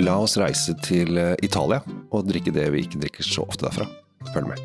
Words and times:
La 0.00 0.14
oss 0.16 0.38
reise 0.40 0.72
til 0.80 1.18
eh, 1.20 1.34
Italia 1.44 1.82
og 2.08 2.24
drikke 2.24 2.54
det 2.54 2.70
vi 2.72 2.86
ikke 2.86 3.02
drikker 3.02 3.26
så 3.26 3.44
ofte 3.44 3.66
derfra. 3.66 3.84
Følg 4.32 4.48
med. 4.48 4.62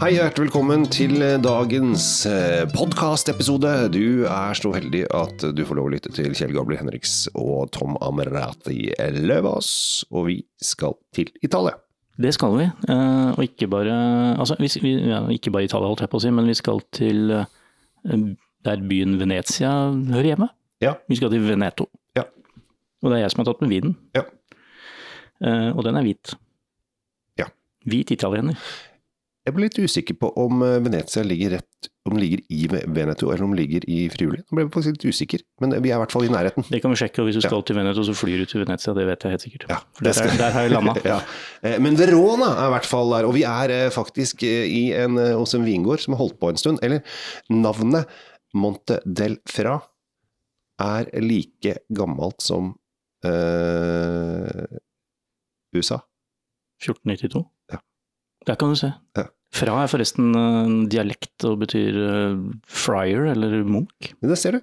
Hei 0.00 0.14
hjertelig 0.16 0.48
velkommen 0.48 0.88
til 0.90 1.20
dagens 1.44 2.24
podkastepisode. 2.72 3.76
Du 3.92 4.24
er 4.24 4.56
så 4.58 4.72
heldig 4.74 5.04
at 5.12 5.46
du 5.52 5.62
får 5.68 5.78
lov 5.78 5.92
å 5.92 5.94
lytte 5.98 6.16
til 6.16 6.32
Kjell 6.32 6.56
Gabriel 6.56 6.80
Henriks 6.80 7.26
og 7.36 7.68
Tom 7.76 8.00
Amerati 8.00 8.88
Løvaas, 9.20 9.70
og 10.10 10.30
vi 10.32 10.40
skal 10.64 10.96
til 11.14 11.28
Italia. 11.44 11.76
Det 12.20 12.34
skal 12.36 12.58
vi, 12.58 12.64
eh, 12.92 13.30
og 13.32 13.40
ikke 13.40 13.68
bare 13.72 13.94
altså, 14.36 14.56
vi, 14.60 14.92
ja, 15.08 15.22
ikke 15.32 15.50
bare 15.50 15.64
Italia, 15.64 15.88
holdt 15.88 16.02
jeg 16.04 16.10
på 16.12 16.20
å 16.20 16.22
si, 16.22 16.32
men 16.34 16.50
vi 16.50 16.56
skal 16.58 16.82
til 16.92 17.32
eh, 17.32 18.26
der 18.66 18.84
byen 18.88 19.16
Venezia 19.20 19.70
hører 20.12 20.32
hjemme. 20.32 20.48
Ja. 20.82 20.96
Vi 21.08 21.16
skal 21.16 21.32
til 21.32 21.44
Veneto. 21.46 21.88
Ja. 22.18 22.26
Og 23.02 23.10
det 23.10 23.18
er 23.18 23.24
jeg 23.24 23.32
som 23.32 23.42
har 23.42 23.48
tatt 23.48 23.62
med 23.64 23.72
vinen. 23.72 23.96
Ja. 24.16 24.26
Eh, 25.42 25.70
og 25.72 25.84
den 25.86 25.98
er 25.98 26.06
hvit. 26.06 26.34
Ja. 27.40 27.48
Hvit 27.88 28.12
italiener. 28.14 28.58
Jeg 29.42 29.54
ble 29.56 29.64
litt 29.66 29.78
usikker 29.82 30.14
på 30.22 30.28
om 30.38 30.60
eh, 30.62 30.76
Venezia 30.84 31.24
ligger 31.26 31.56
rett 31.56 31.88
om 32.06 32.14
det 32.16 32.20
ligger 32.22 32.40
i 32.50 32.60
Veneto, 32.94 33.28
eller 33.30 33.44
om 33.46 33.52
det 33.54 33.60
ligger 33.62 33.84
i 33.90 33.96
Friuli. 34.10 34.38
Nå 34.42 34.54
ble 34.58 34.64
jeg 34.64 34.70
faktisk 34.74 34.96
litt 34.96 35.04
usikker, 35.14 35.42
men 35.62 35.74
vi 35.82 35.90
er 35.92 35.96
i 35.96 36.00
hvert 36.02 36.14
fall 36.14 36.24
i 36.26 36.30
nærheten. 36.30 36.64
Det 36.70 36.80
kan 36.82 36.90
vi 36.90 36.98
sjekke, 36.98 37.22
og 37.22 37.28
hvis 37.28 37.38
du 37.38 37.42
skal 37.44 37.62
til 37.66 37.76
Veneto, 37.78 38.02
så 38.06 38.14
flyr 38.18 38.42
du 38.42 38.46
til 38.50 38.62
Venezia. 38.64 38.94
Det 38.96 39.04
vet 39.06 39.26
jeg 39.26 39.34
helt 39.36 39.44
sikkert. 39.46 39.66
Ja, 39.70 39.78
der, 40.02 40.10
er- 40.24 40.36
der 40.40 40.54
har 40.56 40.66
jeg 40.66 40.72
landa. 40.74 40.94
ja. 41.12 41.18
Eh, 41.62 41.76
Men 41.82 41.98
Verona 41.98 42.48
er 42.56 42.66
i 42.70 42.74
hvert 42.76 42.88
fall 42.90 43.14
der, 43.14 43.28
og 43.30 43.34
vi 43.38 43.42
er 43.46 43.74
eh, 43.76 43.88
faktisk 43.94 44.42
i 44.46 44.82
en, 44.98 45.18
hos 45.38 45.54
en 45.58 45.66
vingård 45.66 46.02
som 46.02 46.14
har 46.16 46.22
holdt 46.24 46.38
på 46.42 46.50
en 46.50 46.58
stund. 46.62 46.82
Eller 46.82 47.02
navnet 47.50 48.10
Monte 48.58 48.98
del 49.06 49.38
Fra 49.48 49.78
er 50.82 51.06
like 51.22 51.76
gammelt 51.94 52.42
som 52.42 52.72
øh, 53.26 54.78
USA. 55.78 55.98
1492. 56.82 57.46
Der 58.48 58.56
kan 58.58 58.72
du 58.72 58.78
se. 58.78 58.92
Ja. 59.18 59.28
Fra 59.52 59.74
er 59.82 59.90
forresten 59.92 60.30
en 60.38 60.76
dialekt 60.88 61.44
og 61.44 61.58
betyr 61.60 61.96
eh, 62.00 62.38
friar 62.72 63.26
eller 63.34 63.58
munk. 63.68 64.08
Det 64.24 64.38
ser 64.40 64.56
du. 64.56 64.62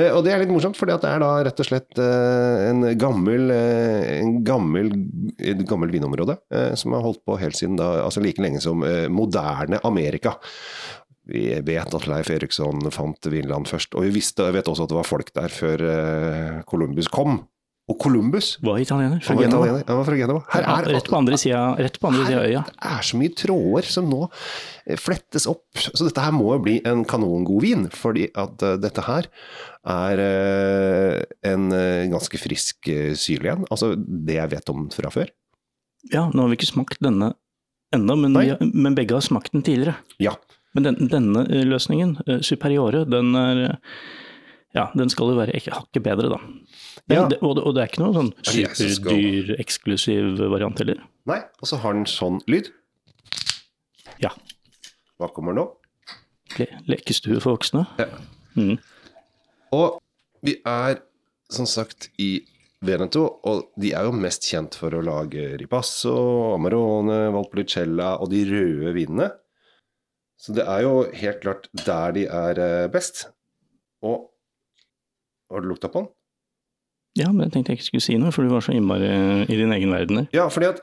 Eh, 0.00 0.08
Og 0.16 0.22
det 0.24 0.32
er 0.32 0.40
litt 0.40 0.48
morsomt, 0.54 0.78
for 0.80 0.88
det 0.88 0.96
er 1.04 1.20
da 1.20 1.28
rett 1.44 1.60
og 1.60 1.68
slett 1.68 2.00
eh, 2.00 2.62
en 2.70 2.80
gammel, 2.96 3.52
eh, 3.52 4.22
en 4.22 4.38
gammel, 4.48 4.88
et 5.36 5.60
gammel 5.68 5.92
vinområde 5.92 6.38
eh, 6.50 6.72
som 6.80 6.96
har 6.96 7.04
holdt 7.04 7.20
på 7.28 7.36
helt 7.42 7.60
siden 7.60 7.76
da, 7.76 7.90
altså 8.06 8.24
like 8.24 8.40
lenge 8.40 8.64
som 8.64 8.80
eh, 8.88 9.04
moderne 9.12 9.82
Amerika. 9.84 10.38
Vi 11.28 11.44
vet 11.62 11.92
at 11.94 12.08
Leif 12.10 12.32
Eriksson 12.34 12.80
fant 12.90 13.28
Vinland 13.30 13.68
først, 13.70 13.92
og 13.94 14.02
vi 14.08 14.16
visste, 14.16 14.48
vet 14.56 14.66
også 14.66 14.88
at 14.88 14.90
det 14.90 14.96
var 14.98 15.06
folk 15.12 15.28
der 15.36 15.52
før 15.52 15.84
eh, 15.92 16.62
Columbus 16.66 17.06
kom. 17.12 17.42
Og 17.92 17.98
Columbus 18.00 18.54
Var 18.64 18.80
italiener. 18.80 19.20
Fra 19.24 19.34
var 19.36 19.44
Genova. 19.44 19.66
italiener, 19.66 19.88
han 19.88 19.98
var 19.98 20.06
fra 20.06 20.18
Genova. 20.18 20.42
Her 20.52 20.68
er, 20.72 20.86
rett 20.96 21.10
på 21.10 21.18
andre 21.18 21.38
sida 21.40 22.38
av 22.38 22.46
øya. 22.46 22.62
det 22.68 22.92
er 22.92 23.04
så 23.08 23.18
mye 23.20 23.34
tråder 23.36 23.88
som 23.92 24.08
nå 24.08 24.20
eh, 24.28 25.00
flettes 25.00 25.46
opp. 25.50 25.66
Så 25.82 26.06
dette 26.06 26.24
her 26.24 26.32
må 26.36 26.54
jo 26.54 26.62
bli 26.64 26.78
en 26.88 27.04
kanongod 27.08 27.60
vin, 27.64 27.84
fordi 27.92 28.28
at 28.38 28.64
eh, 28.64 28.78
dette 28.80 29.04
her 29.06 29.28
er 29.92 30.24
eh, 30.24 31.18
en 31.50 31.68
ganske 32.14 32.40
frisk 32.40 32.88
syrlig 33.18 33.52
en. 33.56 33.68
Altså 33.68 33.92
det 33.98 34.38
jeg 34.38 34.54
vet 34.54 34.72
om 34.72 34.88
fra 34.94 35.12
før. 35.12 35.28
Ja, 36.12 36.28
nå 36.32 36.44
har 36.44 36.50
vi 36.50 36.58
ikke 36.60 36.72
smakt 36.72 37.02
denne 37.04 37.34
ennå, 37.92 38.16
men, 38.16 38.40
men 38.72 38.96
begge 38.96 39.18
har 39.18 39.24
smakt 39.24 39.52
den 39.52 39.64
tidligere. 39.66 39.98
Ja. 40.22 40.38
Men 40.72 40.86
den, 40.86 41.10
denne 41.12 41.44
løsningen, 41.68 42.16
Superiore, 42.40 43.04
den 43.04 43.36
er 43.36 43.66
Ja, 44.72 44.86
den 44.96 45.10
skal 45.12 45.32
jo 45.32 45.36
være 45.36 45.58
hakket 45.60 46.02
bedre, 46.04 46.30
da. 46.32 46.38
Den, 47.08 47.16
Ja. 47.18 47.26
det, 47.28 47.38
og, 47.42 47.56
det, 47.56 47.64
og 47.66 47.74
det 47.76 47.82
er 47.82 47.90
ikke 47.90 48.02
noen 48.04 48.14
sånn 48.16 48.30
Er 48.46 48.74
superdyr, 48.78 49.52
eksklusiv 49.60 50.38
variant 50.52 50.78
heller. 50.80 51.02
Nei, 51.28 51.40
og 51.60 51.68
så 51.68 51.76
har 51.82 51.92
den 51.96 52.06
sånn 52.08 52.40
lyd. 52.48 52.70
Ja. 54.22 54.30
Hva 55.20 55.28
kommer 55.34 55.56
nå? 55.56 55.66
Le 56.58 56.68
lekestue 56.88 57.40
for 57.40 57.56
voksne. 57.56 57.84
Ja. 58.00 58.08
Mm. 58.56 58.78
Og 59.76 60.00
vi 60.44 60.56
er 60.68 61.02
som 61.52 61.68
sagt 61.68 62.08
i 62.20 62.42
Veneto, 62.82 63.26
og 63.46 63.68
de 63.78 63.92
er 63.94 64.08
jo 64.08 64.16
mest 64.16 64.48
kjent 64.48 64.74
for 64.74 64.94
å 64.96 65.04
lage 65.04 65.52
ripasso, 65.60 66.16
amarone, 66.56 67.28
valpolicella 67.34 68.16
og 68.24 68.32
de 68.32 68.42
røde 68.48 68.94
vinene. 68.96 69.28
Så 70.42 70.56
det 70.56 70.64
er 70.66 70.82
jo 70.82 70.96
helt 71.14 71.40
klart 71.44 71.68
der 71.84 72.16
de 72.16 72.24
er 72.26 72.58
eh, 72.58 72.88
best. 72.90 73.28
Og 74.02 74.31
har 75.52 75.60
du 75.64 75.68
lukta 75.70 75.88
på 75.92 76.02
den? 76.04 76.08
Ja, 77.20 77.28
men 77.32 77.44
jeg 77.46 77.52
tenkte 77.52 77.72
jeg 77.74 77.78
ikke 77.82 77.88
skulle 77.90 78.06
si 78.06 78.16
noe, 78.16 78.32
for 78.32 78.42
du 78.46 78.48
var 78.54 78.64
så 78.64 78.72
innmari 78.72 79.10
i 79.44 79.56
din 79.58 79.72
egen 79.76 79.92
verden 79.92 80.22
der. 80.22 80.28
Ja, 80.32 80.46
fordi 80.48 80.70
at 80.72 80.80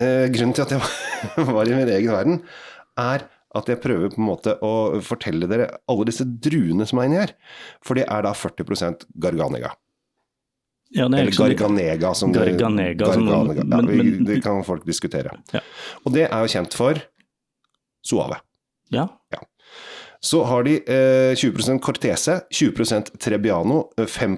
eh, 0.00 0.28
Grunnen 0.30 0.54
til 0.54 0.62
at 0.66 0.74
jeg 0.76 1.46
var 1.50 1.66
i 1.68 1.74
min 1.74 1.90
egen 1.96 2.12
verden, 2.14 2.40
er 3.00 3.26
at 3.58 3.66
jeg 3.66 3.80
prøver 3.82 4.12
på 4.14 4.20
en 4.22 4.28
måte 4.28 4.52
å 4.62 5.00
fortelle 5.02 5.48
dere 5.50 5.66
alle 5.90 6.06
disse 6.06 6.22
druene 6.22 6.86
som 6.86 7.00
er 7.02 7.08
inni 7.10 7.18
her. 7.18 7.32
For 7.82 7.98
det 7.98 8.04
er 8.06 8.22
da 8.22 8.30
40% 8.38 9.08
Garganega. 9.18 9.72
Ja, 10.94 11.08
er 11.08 11.20
Eller 11.24 11.34
sånn- 11.34 11.50
Garganega, 11.56 12.12
som 12.18 12.32
Garganega, 12.34 13.10
som- 13.14 13.26
Garganega. 13.26 13.64
Ja, 13.66 13.80
men- 13.82 13.96
men- 13.98 14.24
det 14.30 14.40
kan 14.46 14.62
folk 14.66 14.86
diskutere. 14.86 15.34
Ja. 15.54 15.60
Og 16.06 16.12
det 16.14 16.28
er 16.30 16.46
jo 16.46 16.50
kjent 16.54 16.74
for 16.78 17.02
Suave. 18.06 18.38
Ja, 18.94 19.08
Så 20.20 20.42
har 20.44 20.64
de 20.66 20.74
eh, 20.84 21.32
20% 21.34 21.80
Cortese, 21.80 22.42
20% 22.52 23.14
Trebbiano, 23.18 23.86
eh, 23.96 24.04
5 24.06 24.36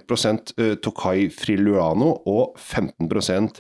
eh, 0.59 0.75
Tokai 0.79 1.29
Friluano 1.35 2.13
og 2.31 2.55
15% 2.57 3.59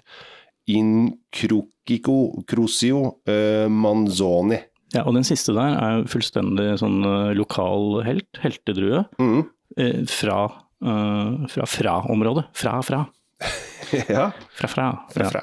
Incroquico 0.71 2.43
Crusio 2.47 3.17
eh, 3.27 3.67
Manzoni. 3.69 4.59
ja, 4.95 5.03
og 5.09 5.15
den 5.17 5.25
siste 5.27 5.55
der 5.57 5.75
er 5.81 6.05
fullstendig 6.11 6.77
sånn 6.79 7.01
eh, 7.09 7.33
lokal 7.39 8.03
helt, 8.07 8.29
heltedrue, 8.43 9.05
Mm. 9.19 9.43
eh, 9.79 10.03
fra 10.07 10.45
eh, 10.85 11.47
fra 11.49 11.67
fra-området. 11.67 12.45
Fra, 12.55 12.77
fra. 12.87 13.03
ja, 14.09 14.31
Fra, 14.55 14.69
fra. 14.69 14.87
fra, 15.11 15.31
fra. 15.31 15.43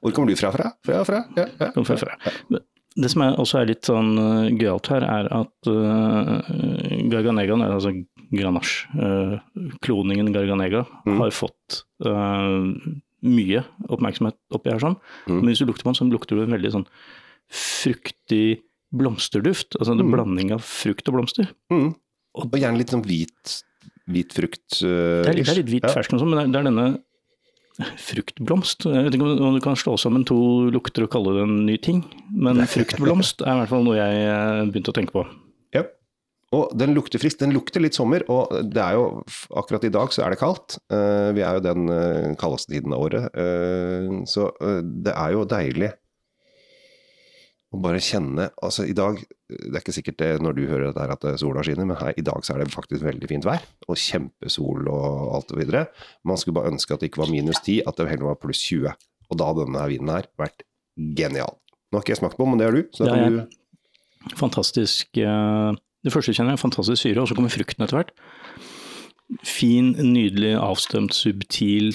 Hvor 0.00 0.12
kommer 0.16 0.32
du 0.32 0.36
fra? 0.40 0.50
Fra? 0.54 0.72
Fra, 0.86 1.04
fra? 1.04 1.24
Ja, 1.36 1.46
ja. 1.60 2.60
Det 2.96 3.08
som 3.10 3.22
er, 3.24 3.34
også 3.42 3.58
er 3.58 3.66
litt 3.72 3.82
sånn 3.88 4.12
uh, 4.18 4.50
gøyalt 4.54 4.86
her, 4.92 5.02
er 5.02 5.26
at 5.34 5.66
uh, 5.66 6.36
Garganegaen, 7.10 7.64
altså 7.66 7.90
Grenache, 8.30 8.86
uh, 8.94 9.38
kloningen 9.82 10.30
Garganega, 10.34 10.84
Mm. 11.06 11.18
har 11.20 11.30
fått 11.34 11.80
uh, 12.06 12.70
mye 13.24 13.64
oppmerksomhet 13.90 14.36
oppi 14.54 14.70
her 14.70 14.78
sånn. 14.82 14.94
Mm. 15.26 15.40
Men 15.40 15.48
hvis 15.50 15.58
du 15.62 15.66
lukter 15.66 15.82
på 15.84 15.90
den, 15.92 15.98
så 15.98 16.06
lukter 16.10 16.36
du 16.38 16.44
en 16.44 16.54
veldig 16.54 16.70
sånn 16.76 16.86
fruktig 17.50 18.60
blomsterduft. 18.94 19.74
Altså 19.80 19.92
en 19.92 20.04
Mm. 20.06 20.12
blanding 20.14 20.52
av 20.52 20.62
frukt 20.62 21.08
og 21.08 21.14
blomster. 21.18 21.48
Mm. 21.72 21.94
Og 22.36 22.50
gjerne 22.52 22.78
litt 22.78 22.90
sånn 22.90 23.04
hvit, 23.04 23.62
hvit 24.08 24.32
frukt. 24.32 24.82
Uh, 24.82 25.22
Det 25.22 25.28
er 25.28 25.34
litt, 25.34 25.46
det 25.46 25.52
er 25.54 25.62
litt 25.62 25.72
hvit 25.72 25.82
ja. 25.88 25.92
fersk 25.94 26.10
sånn, 26.14 26.28
men 26.30 26.38
det 26.38 26.44
er, 26.44 26.52
det 26.52 26.60
er 26.60 26.70
denne 26.70 26.86
fruktblomst. 27.80 28.86
Jeg 28.86 29.06
vet 29.06 29.16
ikke 29.16 29.30
om 29.42 29.56
du 29.56 29.62
kan 29.62 29.78
slå 29.78 29.96
sammen 29.98 30.26
to 30.28 30.36
lukter 30.74 31.06
og 31.06 31.12
kalle 31.14 31.34
det 31.34 31.46
en 31.46 31.56
ny 31.66 31.78
ting, 31.82 32.04
men 32.30 32.62
fruktblomst 32.70 33.42
er 33.42 33.50
i 33.50 33.62
hvert 33.62 33.72
fall 33.72 33.86
noe 33.86 33.98
jeg 33.98 34.20
eh, 34.28 34.60
begynte 34.68 34.94
å 34.94 34.96
tenke 34.96 35.16
på. 35.16 35.24
Ja. 35.74 35.82
Og 36.54 36.70
den 36.78 36.94
lukter 36.94 37.18
frisk. 37.18 37.40
Den 37.40 37.54
lukter 37.56 37.82
litt 37.82 37.98
sommer, 37.98 38.22
og 38.30 38.52
det 38.70 38.78
er 38.78 38.94
jo 39.00 39.08
akkurat 39.58 39.88
i 39.88 39.92
dag 39.94 40.14
så 40.14 40.22
er 40.22 40.34
det 40.34 40.40
kaldt. 40.42 40.78
Eh, 40.86 41.32
vi 41.34 41.42
er 41.42 41.58
jo 41.58 41.66
den 41.66 41.90
eh, 41.90 42.30
kaldeste 42.38 42.76
tiden 42.76 42.94
av 42.94 43.08
året, 43.08 43.42
så 44.30 44.52
det 44.84 45.14
er 45.14 45.34
jo 45.34 45.46
deilig 45.50 45.90
å 47.74 47.80
bare 47.82 48.02
kjenne 48.02 48.50
Altså, 48.62 48.86
i 48.86 48.94
dag 48.94 49.18
Det 49.54 49.72
er 49.72 49.82
ikke 49.82 49.96
sikkert 49.96 50.20
det 50.20 50.30
når 50.44 50.56
du 50.56 50.62
hører 50.68 50.88
dette 50.88 51.02
her 51.02 51.14
at 51.14 51.26
eh, 51.30 51.38
sola 51.40 51.64
skinner, 51.66 51.88
men 51.88 51.98
her 52.00 52.18
i 52.20 52.24
dag 52.26 52.44
så 52.46 52.54
er 52.54 52.62
det 52.62 52.74
faktisk 52.74 53.04
veldig 53.06 53.30
fint 53.30 53.48
vær, 53.48 53.64
og 53.88 54.00
kjempesol 54.00 54.88
og 54.92 55.34
alt 55.38 55.50
det 55.52 55.60
videre. 55.62 55.84
Man 56.26 56.40
skulle 56.40 56.58
bare 56.60 56.72
ønske 56.74 56.94
at 56.94 57.02
det 57.02 57.12
ikke 57.12 57.24
var 57.24 57.32
minus 57.32 57.60
10, 57.62 57.82
at 57.88 57.98
det 57.98 58.08
heller 58.12 58.32
var 58.32 58.40
pluss 58.42 58.62
20. 58.66 58.94
Og 59.30 59.40
da 59.40 59.50
hadde 59.50 59.66
denne 59.66 59.82
her 59.84 59.92
vinen 59.92 60.14
her 60.14 60.30
vært 60.40 60.64
genial. 61.18 61.58
Nå 61.90 61.98
har 61.98 62.06
ikke 62.06 62.16
jeg 62.16 62.22
smakt 62.22 62.38
på, 62.40 62.48
men 62.48 62.60
det 62.60 62.68
har 62.68 62.76
du. 62.76 62.82
Så 62.94 63.06
Det 63.06 63.14
er 63.14 63.36
du 63.38 63.60
Fantastisk 64.40 65.18
eh, 65.20 65.76
Det 66.04 66.12
første 66.12 66.32
kjenner 66.32 66.54
jeg 66.54 66.58
er 66.58 66.64
fantastisk 66.64 67.02
syre, 67.02 67.20
og 67.20 67.28
så 67.28 67.36
kommer 67.36 67.52
frukten 67.52 67.84
etter 67.84 68.00
hvert. 68.00 68.12
Fin, 69.44 69.92
nydelig, 69.98 70.54
avstemt, 70.60 71.16
subtil, 71.16 71.94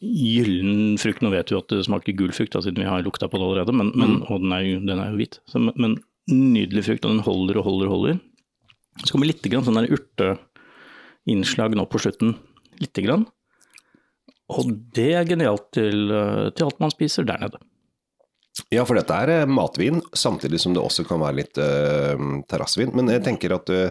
gyllen 0.00 0.96
frukt. 1.00 1.22
Nå 1.24 1.30
vet 1.32 1.52
vi 1.52 1.58
at 1.58 1.72
det 1.72 1.84
smaker 1.86 2.16
gul 2.16 2.34
frukt, 2.36 2.52
da, 2.54 2.62
siden 2.64 2.82
vi 2.82 2.88
har 2.88 3.04
lukta 3.04 3.28
på 3.30 3.40
det 3.40 3.46
allerede, 3.46 3.74
men, 3.76 3.92
men, 3.96 4.18
og 4.28 4.44
den 4.44 4.52
er 4.52 4.64
jo, 4.66 4.80
den 4.84 5.00
er 5.00 5.12
jo 5.12 5.20
hvit. 5.20 5.40
Så, 5.48 5.62
men 5.68 5.98
nydelig 6.30 6.86
frukt, 6.88 7.06
og 7.06 7.14
den 7.14 7.24
holder 7.26 7.60
og 7.60 7.68
holder 7.68 7.88
og 7.88 7.96
holder. 7.96 8.20
Så 9.04 9.12
kommer 9.12 9.28
litt 9.28 9.44
grann 9.44 9.64
sånn 9.66 9.86
urteinnslag 9.86 11.76
nå 11.76 11.86
på 11.90 12.00
slutten. 12.02 12.36
Lite 12.80 13.04
grann. 13.04 13.26
Og 14.52 14.70
det 14.94 15.10
er 15.18 15.26
genialt 15.26 15.72
til, 15.74 16.10
eh, 16.12 16.50
til 16.54 16.68
alt 16.68 16.80
man 16.82 16.92
spiser 16.94 17.26
der 17.26 17.40
nede. 17.42 17.58
Ja, 18.72 18.86
for 18.88 18.96
dette 18.96 19.12
er 19.12 19.32
eh, 19.42 19.50
matvin, 19.50 20.00
samtidig 20.16 20.60
som 20.62 20.74
det 20.74 20.82
også 20.82 21.04
kan 21.06 21.20
være 21.20 21.40
litt 21.42 21.60
uh, 21.60 22.16
terrassevin. 22.48 22.94
Men 22.96 23.10
jeg 23.12 23.24
tenker 23.26 23.56
at 23.56 23.72
uh, 23.74 23.90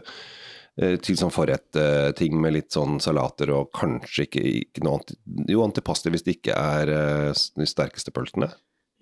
til 0.76 1.16
sånn 1.20 1.32
forrett-ting 1.32 2.34
med 2.42 2.56
litt 2.58 2.76
sånn 2.76 2.98
salater 3.04 3.54
og 3.56 3.70
kanskje 3.76 4.26
ikke, 4.26 4.42
ikke 4.64 4.84
noe 4.84 5.00
anti, 5.00 5.16
Jo, 5.54 5.62
antipasti 5.64 6.12
hvis 6.12 6.26
det 6.26 6.40
ikke 6.40 6.58
er 6.58 6.92
uh, 6.92 7.30
de 7.32 7.68
sterkeste 7.70 8.16
pølsene. 8.16 8.50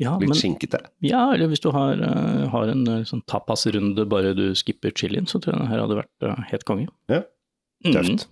Ja, 0.01 0.15
Litt 0.17 0.31
men, 0.31 0.37
skinkete. 0.39 0.79
ja, 1.05 1.27
eller 1.35 1.47
hvis 1.51 1.61
du 1.61 1.69
har, 1.71 1.93
eh, 2.01 2.47
har 2.49 2.67
en 2.71 2.87
eh, 2.89 3.03
sånn 3.05 3.21
tapasrunde 3.29 4.07
bare 4.09 4.31
du 4.33 4.47
skipper 4.57 4.89
chilien, 4.97 5.27
så 5.29 5.37
tror 5.39 5.53
jeg 5.53 5.61
det 5.61 5.69
her 5.69 5.83
hadde 5.83 5.97
vært 5.99 6.25
uh, 6.25 6.39
helt 6.49 6.65
konge. 6.65 6.87
Ja, 7.13 7.19
tøft. 7.85 7.93
Tøft. 7.93 8.27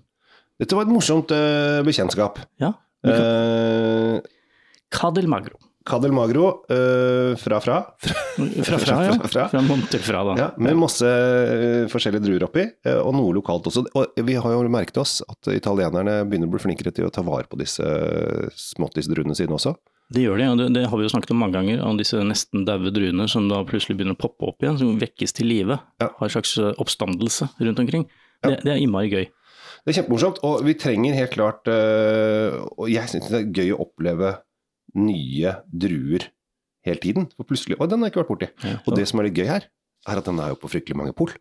Dette 0.61 0.75
var 0.77 0.87
et 0.87 0.93
morsomt 0.93 1.29
uh, 1.33 1.81
bekjentskap. 1.85 2.39
Ja. 2.61 2.73
kan- 3.05 3.21
Uh, 3.21 4.19
Cadel 4.91 5.27
Magro. 5.29 5.55
Cadel 5.87 6.11
Magro 6.13 6.47
uh, 6.69 7.33
fra 7.41 7.57
fra. 7.63 7.77
Fra 8.01 8.77
fra, 8.77 8.97
ja. 9.05 9.13
Fra- 9.21 9.29
fra. 9.31 9.45
Fra 9.53 9.61
Montelfra, 9.65 10.21
da. 10.27 10.35
Ja, 10.37 10.49
med 10.61 10.77
masse 10.77 11.07
forskjellige 11.93 12.25
druer 12.25 12.45
oppi, 12.49 12.65
og 12.97 13.13
noe 13.17 13.33
lokalt 13.37 13.65
også. 13.71 13.85
Og 13.97 14.21
vi 14.27 14.35
har 14.37 14.53
jo 14.53 14.65
merket 14.69 14.97
oss 15.01 15.21
at 15.29 15.49
italienerne 15.55 16.19
begynner 16.29 16.49
å 16.49 16.53
bli 16.57 16.61
flinkere 16.65 16.93
til 16.93 17.07
å 17.07 17.13
ta 17.13 17.23
vare 17.25 17.49
på 17.49 17.57
disse 17.61 17.81
småttisdruene 18.57 19.33
sine 19.37 19.57
også. 19.57 19.73
Det 20.11 20.25
gjør 20.25 20.41
de, 20.41 20.47
og 20.51 20.57
det, 20.59 20.65
det 20.75 20.85
har 20.91 20.99
vi 20.99 21.05
jo 21.05 21.11
snakket 21.13 21.31
om 21.31 21.39
mange 21.39 21.55
ganger, 21.55 21.81
om 21.87 21.99
disse 21.99 22.19
nesten 22.27 22.65
daue 22.67 22.91
druene 22.91 23.27
som 23.31 23.45
da 23.47 23.61
plutselig 23.67 23.95
begynner 23.99 24.17
å 24.17 24.19
poppe 24.19 24.49
opp 24.49 24.65
igjen, 24.65 24.79
som 24.81 24.97
vekkes 24.99 25.37
til 25.37 25.47
live. 25.47 25.77
Ja. 26.03 26.09
Har 26.17 26.27
en 26.27 26.33
slags 26.33 26.57
eh, 26.59 26.73
oppstandelse 26.83 27.47
rundt 27.61 27.79
omkring. 27.83 28.07
Det, 28.43 28.57
det 28.65 28.73
er 28.73 28.81
innmari 28.81 29.11
gøy. 29.11 29.29
Det 29.81 29.93
er 29.93 29.97
kjempemorsomt, 30.01 30.41
og 30.45 30.65
vi 30.67 30.75
trenger 30.77 31.15
helt 31.17 31.31
klart 31.33 31.69
eh, 31.71 32.53
Og 32.77 32.89
jeg 32.91 33.09
syns 33.09 33.29
det 33.31 33.39
er 33.39 33.47
gøy 33.49 33.71
å 33.73 33.79
oppleve 33.85 34.35
nye 34.99 35.55
druer 35.71 36.27
hele 36.85 37.01
tiden. 37.01 37.29
For 37.37 37.47
plutselig 37.47 37.79
Å, 37.79 37.87
den 37.89 38.01
har 38.03 38.09
jeg 38.09 38.13
ikke 38.13 38.23
vært 38.23 38.33
borti. 38.33 38.49
Ja, 38.67 38.75
Og 38.83 38.97
det 38.97 39.07
som 39.09 39.21
er 39.21 39.29
litt 39.29 39.39
gøy 39.39 39.47
her, 39.49 39.69
er 40.09 40.21
at 40.21 40.27
den 40.27 40.41
er 40.41 40.51
jo 40.53 40.59
på 40.61 40.69
fryktelig 40.73 40.97
mange 40.97 41.15
pol. 41.17 41.31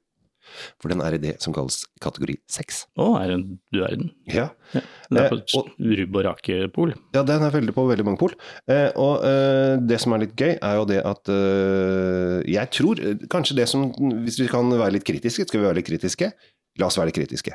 For 0.83 0.89
den 0.93 1.03
er 1.05 1.15
i 1.15 1.21
det 1.23 1.35
som 1.45 1.55
kalles 1.55 1.83
kategori 2.03 2.37
6. 2.51 2.79
Å, 2.99 3.09
er 3.21 3.33
den, 3.35 3.43
du 3.73 3.81
verden. 3.83 4.11
Ja. 4.31 4.49
Ja. 4.75 4.83
Den 5.11 5.19
er 5.25 5.29
på 5.33 5.39
Eh, 5.41 5.59
og- 5.59 5.71
rubb 6.01 6.17
og 6.21 6.25
rake-pol. 6.27 6.95
Ja, 7.15 7.23
den 7.27 7.43
er 7.43 7.51
veldig 7.55 7.75
på 7.77 7.85
veldig 7.89 8.05
mange 8.07 8.19
pol. 8.23 8.35
Eh, 8.71 8.89
og 8.97 9.25
eh, 9.27 9.77
det 9.87 10.01
som 10.01 10.13
er 10.17 10.25
litt 10.25 10.35
gøy, 10.39 10.57
er 10.63 10.79
jo 10.81 10.87
det 10.91 11.01
at 11.05 11.29
eh, 11.35 12.41
Jeg 12.51 12.71
tror 12.77 13.01
eh, 13.05 13.27
kanskje 13.31 13.57
det 13.59 13.69
som 13.69 13.89
Hvis 14.25 14.39
vi 14.41 14.49
kan 14.51 14.71
være 14.71 14.97
litt 14.99 15.07
kritiske, 15.09 15.47
skal 15.49 15.61
vi 15.61 15.67
være 15.67 15.81
litt 15.81 15.89
kritiske? 15.91 16.33
La 16.79 16.87
oss 16.87 16.97
være 17.01 17.11
litt 17.11 17.19
kritiske. 17.21 17.53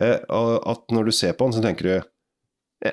Eh, 0.00 0.18
at 0.24 0.84
når 0.94 1.04
du 1.10 1.12
ser 1.14 1.34
på 1.38 1.46
den, 1.48 1.54
så 1.56 1.62
tenker 1.64 1.84
du 1.90 1.94
ja, 2.84 2.92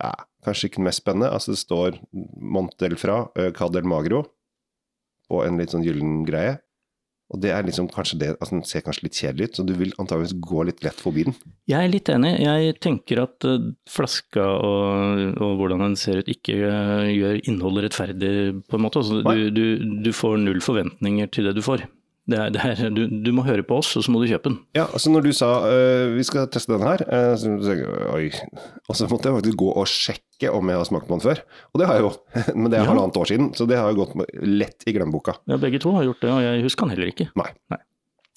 ja, 0.00 0.12
kanskje 0.44 0.68
ikke 0.68 0.80
den 0.80 0.88
mest 0.88 1.02
spennende. 1.04 1.30
Altså 1.32 1.52
det 1.54 1.60
står 1.62 1.98
Montel 2.40 2.96
fra, 3.00 3.26
Cadel 3.56 3.84
Magro 3.88 4.24
på 5.30 5.44
en 5.46 5.60
litt 5.60 5.72
sånn 5.72 5.84
gyllen 5.86 6.24
greie. 6.28 6.58
Og 7.32 7.40
det 7.40 7.52
er 7.54 7.64
liksom 7.64 7.88
kanskje 7.92 8.18
det 8.20 8.28
altså 8.34 8.58
Den 8.58 8.66
ser 8.68 8.84
kanskje 8.84 9.06
litt 9.06 9.18
kjedelig 9.18 9.48
ut, 9.48 9.56
så 9.56 9.64
du 9.64 9.72
vil 9.78 9.94
antageligvis 9.96 10.36
gå 10.44 10.66
litt 10.68 10.84
lett 10.84 11.00
forbi 11.00 11.24
den. 11.28 11.36
Jeg 11.70 11.80
er 11.80 11.92
litt 11.92 12.10
enig. 12.12 12.34
Jeg 12.44 12.76
tenker 12.84 13.22
at 13.24 13.48
eh, 13.48 13.70
flaska 13.88 14.44
og, 14.44 15.40
og 15.40 15.56
hvordan 15.60 15.86
den 15.86 15.96
ser 16.00 16.20
ut 16.20 16.30
ikke 16.32 16.58
eh, 16.68 17.08
gjør 17.16 17.40
innholdet 17.48 17.88
rettferdig, 17.88 18.34
på 18.68 18.78
en 18.78 18.84
måte. 18.84 19.00
Altså, 19.00 19.22
du, 19.24 19.48
du, 19.54 19.64
du 20.04 20.12
får 20.16 20.38
null 20.44 20.60
forventninger 20.64 21.32
til 21.32 21.48
det 21.48 21.56
du 21.56 21.64
får. 21.64 21.86
Det 22.30 22.38
er, 22.38 22.50
det 22.54 22.60
er, 22.62 22.90
du, 22.94 23.00
du 23.26 23.32
må 23.34 23.42
høre 23.42 23.64
på 23.66 23.80
oss, 23.80 23.96
og 23.98 24.04
så 24.06 24.12
må 24.14 24.20
du 24.22 24.28
kjøpe 24.30 24.46
den. 24.46 24.58
Ja, 24.78 24.84
altså 24.94 25.10
når 25.10 25.24
du 25.26 25.32
sa 25.34 25.48
øh, 25.66 26.12
vi 26.14 26.22
skal 26.22 26.46
teste 26.54 26.70
den 26.70 26.84
her, 26.86 27.02
øh, 27.02 27.32
så 27.34 27.74
oi. 28.14 28.28
Og 28.88 28.94
så 28.94 29.08
måtte 29.10 29.26
jeg 29.26 29.40
faktisk 29.40 29.58
gå 29.58 29.70
og 29.82 29.88
sjekke 29.90 30.52
om 30.54 30.70
jeg 30.70 30.78
har 30.78 30.86
smakt 30.86 31.08
på 31.10 31.16
den 31.18 31.24
før. 31.24 31.42
Og 31.74 31.82
det 31.82 31.88
har 31.90 31.98
jeg 31.98 32.06
jo, 32.06 32.12
men 32.60 32.70
det 32.70 32.78
er 32.78 32.84
Ja. 32.86 32.90
halvannet 32.92 33.18
år 33.18 33.24
siden, 33.32 33.50
så 33.58 33.66
det 33.66 33.76
har 33.80 33.90
jo 33.90 34.04
gått 34.04 34.14
lett 34.38 34.86
i 34.86 34.94
glemmeboka. 34.94 35.34
Ja, 35.50 35.58
begge 35.58 35.82
to 35.82 35.96
har 35.98 36.06
gjort 36.06 36.22
det, 36.22 36.30
og 36.30 36.42
jeg 36.46 36.62
husker 36.68 36.86
den 36.86 36.94
heller 36.94 37.10
ikke. 37.10 37.26
Nei. 37.42 37.50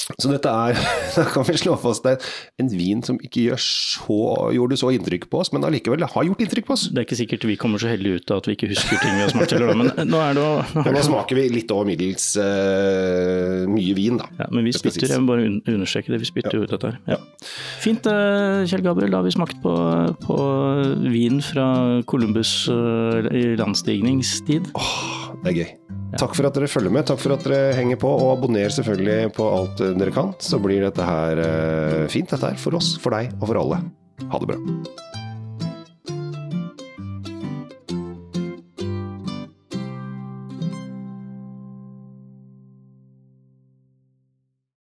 Så 0.06 0.30
dette 0.30 0.51
er, 0.51 0.77
da 1.15 1.24
kan 1.33 1.45
vi 1.47 1.56
slå 1.57 1.74
fast 1.81 2.06
det 2.06 2.19
en 2.62 2.68
vin 2.69 3.00
som 3.06 3.18
ikke 3.25 3.56
så, 3.57 4.18
gjorde 4.53 4.77
så 4.77 4.92
inntrykk 4.94 5.25
på 5.31 5.39
oss, 5.42 5.50
men 5.56 5.65
allikevel 5.65 6.06
har 6.06 6.27
gjort 6.27 6.44
inntrykk 6.45 6.68
på 6.68 6.75
oss. 6.75 6.83
Det 6.94 7.01
er 7.01 7.07
ikke 7.07 7.18
sikkert 7.18 7.47
vi 7.50 7.56
kommer 7.57 7.81
så 7.81 7.89
heldige 7.89 8.21
ut 8.21 8.33
av 8.36 8.44
at 8.44 8.50
vi 8.51 8.53
ikke 8.57 8.69
husker 8.69 9.01
ting 9.01 9.18
vi 9.18 9.24
har 9.25 9.33
smakt 9.33 9.56
heller, 9.56 9.74
men 9.80 9.89
nå 10.12 10.21
er 10.21 10.38
det 10.38 10.45
å 10.45 10.51
nå 10.75 10.83
er 10.86 10.97
nå 11.00 11.03
smaker 11.07 11.39
vi 11.39 11.47
litt 11.56 11.74
over 11.74 11.89
middels 11.89 12.27
uh, 12.38 13.65
mye 13.71 13.97
vin, 13.97 14.21
da. 14.21 14.30
ja, 14.44 14.50
Men 14.53 14.68
vi 14.69 14.75
spytter, 14.77 15.09
jeg 15.09 15.24
må 15.25 15.31
bare 15.33 15.47
un- 15.50 15.62
understreke 15.74 16.13
det, 16.13 16.21
vi 16.21 16.30
spytter 16.30 16.59
jo 16.59 16.68
ut 16.68 16.75
dette 16.75 16.91
her. 16.94 17.01
Ja. 17.15 17.19
Fint, 17.81 18.06
eh, 18.09 18.62
Kjell 18.69 18.86
Gabriel, 18.86 19.09
da 19.13 19.24
har 19.24 19.27
vi 19.27 19.33
smakt 19.33 19.57
på, 19.65 19.74
på 20.21 20.38
vin 21.09 21.41
fra 21.50 21.68
Columbus 22.09 22.53
uh, 22.69 23.25
i 23.33 23.56
landstigningstid. 23.57 24.69
Åh, 24.77 25.25
det 25.44 25.52
er 25.52 25.58
gøy. 25.60 25.74
Takk 26.16 26.36
for 26.38 26.48
at 26.48 26.56
dere 26.56 26.70
følger 26.72 26.94
med, 26.96 27.08
takk 27.10 27.20
for 27.20 27.36
at 27.36 27.44
dere 27.44 27.74
henger 27.76 28.00
på, 28.00 28.12
og 28.22 28.38
abonner 28.38 28.72
selvfølgelig 28.72 29.34
på 29.36 29.50
alt 29.58 29.84
dere 30.00 30.16
kan. 30.16 30.32
Så 30.40 30.62
blir 30.64 30.86
dette 30.86 31.10
her 31.10 31.44
eh, 31.44 32.08
fint, 32.12 32.32
dette 32.32 32.54
her, 32.54 32.62
for 32.62 32.78
oss, 32.80 32.96
for 33.02 33.18
deg 33.18 33.36
og 33.40 33.50
for 33.52 33.62
alle. 33.66 33.84
Ha 34.32 34.42
det 34.42 34.54
bra. 34.54 35.14